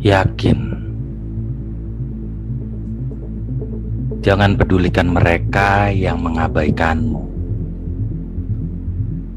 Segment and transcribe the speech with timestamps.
[0.00, 0.56] Yakin.
[4.24, 7.20] Jangan pedulikan mereka yang mengabaikanmu.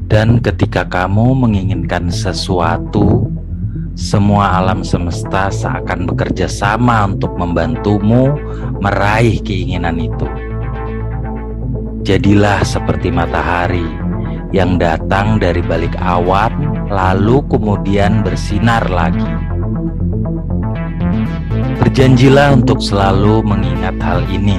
[0.08, 3.28] Dan ketika kamu menginginkan sesuatu,
[3.92, 8.32] semua alam semesta seakan bekerja sama untuk membantumu
[8.80, 10.24] meraih keinginan itu.
[12.08, 13.84] Jadilah seperti matahari
[14.56, 19.43] yang datang dari balik awan, lalu kemudian bersinar lagi
[21.94, 24.58] Berjanjilah untuk selalu mengingat hal ini.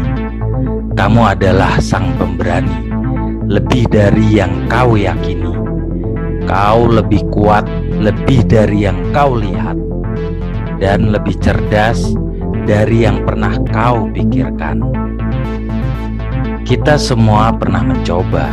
[0.95, 2.87] Kamu adalah sang pemberani,
[3.51, 5.51] lebih dari yang kau yakini.
[6.47, 7.67] Kau lebih kuat,
[7.99, 9.75] lebih dari yang kau lihat,
[10.79, 12.15] dan lebih cerdas
[12.63, 14.79] dari yang pernah kau pikirkan.
[16.63, 18.47] Kita semua pernah mencoba,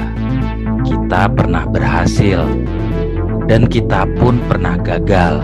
[0.82, 2.42] kita pernah berhasil,
[3.46, 5.38] dan kita pun pernah gagal.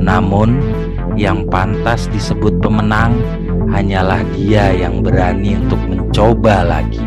[0.00, 0.73] Namun,
[1.14, 3.14] yang pantas disebut pemenang
[3.70, 7.02] hanyalah dia yang berani untuk mencoba lagi.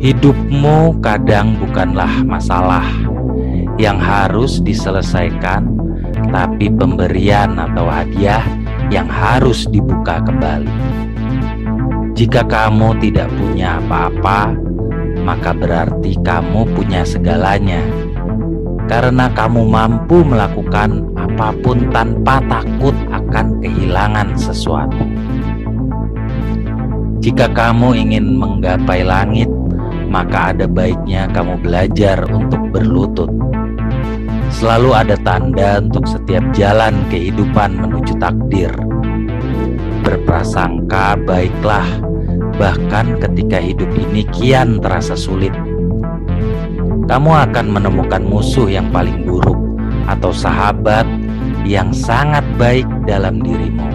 [0.00, 2.88] Hidupmu kadang bukanlah masalah
[3.76, 5.68] yang harus diselesaikan,
[6.32, 8.44] tapi pemberian atau hadiah
[8.88, 10.72] yang harus dibuka kembali.
[12.16, 14.56] Jika kamu tidak punya apa-apa,
[15.20, 17.80] maka berarti kamu punya segalanya
[18.90, 25.06] karena kamu mampu melakukan apa pun tanpa takut akan kehilangan sesuatu.
[27.22, 29.46] Jika kamu ingin menggapai langit,
[30.10, 33.30] maka ada baiknya kamu belajar untuk berlutut.
[34.50, 38.74] Selalu ada tanda untuk setiap jalan kehidupan menuju takdir.
[40.02, 41.86] Berprasangka baiklah,
[42.58, 45.54] bahkan ketika hidup ini kian terasa sulit
[47.10, 49.58] kamu akan menemukan musuh yang paling buruk
[50.06, 51.02] atau sahabat
[51.66, 53.86] yang sangat baik dalam dirimu.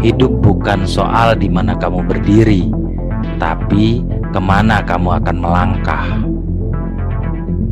[0.00, 2.68] Hidup bukan soal di mana kamu berdiri,
[3.36, 6.06] tapi ke mana kamu akan melangkah.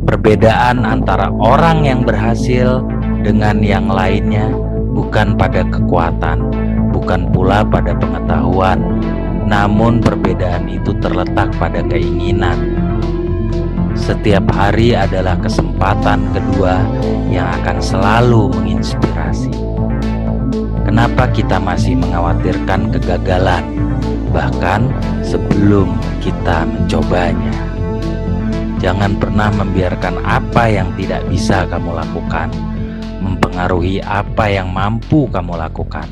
[0.09, 2.81] Perbedaan antara orang yang berhasil
[3.21, 4.49] dengan yang lainnya
[4.93, 6.49] bukan pada kekuatan,
[6.89, 8.81] bukan pula pada pengetahuan,
[9.45, 12.78] namun perbedaan itu terletak pada keinginan.
[13.99, 16.81] Setiap hari adalah kesempatan kedua
[17.27, 19.51] yang akan selalu menginspirasi.
[20.87, 23.61] Kenapa kita masih mengkhawatirkan kegagalan,
[24.31, 24.89] bahkan
[25.21, 25.93] sebelum
[26.23, 27.53] kita mencobanya?
[28.79, 32.49] Jangan pernah membiarkan apa yang tidak bisa kamu lakukan
[33.19, 36.07] mempengaruhi apa yang mampu kamu lakukan.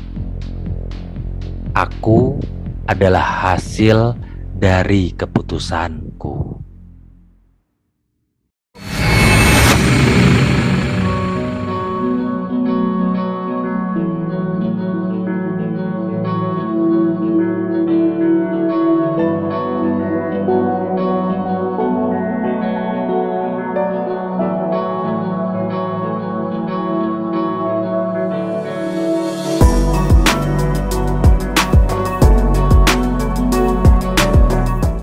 [1.72, 2.36] Aku
[2.84, 4.16] adalah hasil
[4.52, 6.20] dari keputusan